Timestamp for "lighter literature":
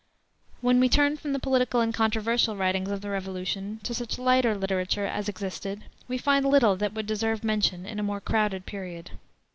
4.17-5.05